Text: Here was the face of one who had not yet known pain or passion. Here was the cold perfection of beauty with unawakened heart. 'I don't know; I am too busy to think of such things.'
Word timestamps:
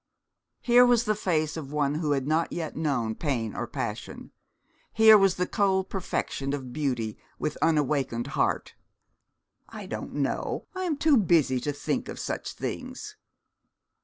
Here 0.61 0.83
was 0.83 1.03
the 1.03 1.13
face 1.13 1.55
of 1.55 1.71
one 1.71 1.93
who 1.93 2.13
had 2.13 2.25
not 2.25 2.51
yet 2.51 2.75
known 2.75 3.13
pain 3.13 3.55
or 3.55 3.67
passion. 3.67 4.31
Here 4.91 5.15
was 5.15 5.35
the 5.35 5.45
cold 5.45 5.91
perfection 5.91 6.53
of 6.55 6.73
beauty 6.73 7.19
with 7.37 7.55
unawakened 7.61 8.25
heart. 8.33 8.73
'I 9.69 9.85
don't 9.85 10.13
know; 10.15 10.65
I 10.73 10.85
am 10.85 10.97
too 10.97 11.17
busy 11.17 11.59
to 11.59 11.71
think 11.71 12.09
of 12.09 12.17
such 12.17 12.53
things.' 12.53 13.15